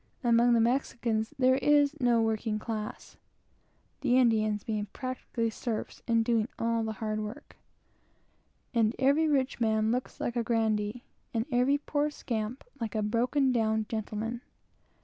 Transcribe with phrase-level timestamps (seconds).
[0.23, 3.17] Among the Mexicans there is no working class;
[3.99, 4.87] (the Indians being
[5.51, 7.55] slaves and doing all the hard work;)
[8.73, 11.03] and every rich man looks like a grandee,
[11.35, 14.41] and every poor scamp like a broken down gentleman.